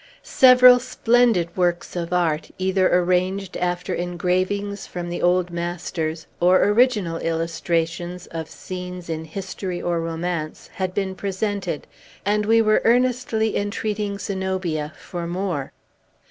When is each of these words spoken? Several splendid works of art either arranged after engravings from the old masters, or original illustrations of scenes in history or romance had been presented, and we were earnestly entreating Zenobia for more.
Several 0.23 0.79
splendid 0.79 1.55
works 1.55 1.95
of 1.95 2.11
art 2.11 2.49
either 2.57 2.89
arranged 2.91 3.55
after 3.57 3.93
engravings 3.93 4.87
from 4.87 5.09
the 5.09 5.21
old 5.21 5.51
masters, 5.51 6.25
or 6.39 6.63
original 6.63 7.17
illustrations 7.19 8.25
of 8.31 8.49
scenes 8.49 9.09
in 9.11 9.25
history 9.25 9.79
or 9.79 9.99
romance 9.99 10.71
had 10.73 10.95
been 10.95 11.13
presented, 11.13 11.85
and 12.25 12.47
we 12.47 12.63
were 12.63 12.81
earnestly 12.83 13.55
entreating 13.55 14.17
Zenobia 14.17 14.91
for 14.97 15.27
more. 15.27 15.71